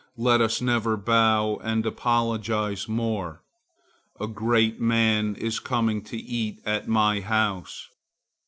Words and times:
Let 0.17 0.41
us 0.41 0.61
never 0.61 0.97
bow 0.97 1.57
and 1.63 1.85
apologize 1.85 2.87
more. 2.89 3.43
A 4.19 4.25
great 4.25 4.81
man 4.81 5.35
is 5.35 5.59
coming 5.59 6.01
to 6.05 6.17
eat 6.17 6.59
at 6.65 6.87
my 6.87 7.19
house. 7.21 7.87